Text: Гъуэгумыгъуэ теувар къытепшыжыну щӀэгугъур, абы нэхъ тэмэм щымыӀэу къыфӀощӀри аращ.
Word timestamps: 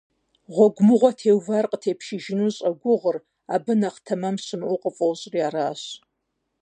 Гъуэгумыгъуэ 0.53 1.11
теувар 1.19 1.65
къытепшыжыну 1.71 2.53
щӀэгугъур, 2.55 3.17
абы 3.53 3.73
нэхъ 3.79 3.99
тэмэм 4.05 4.35
щымыӀэу 4.45 4.81
къыфӀощӀри 4.83 5.39
аращ. 5.47 5.81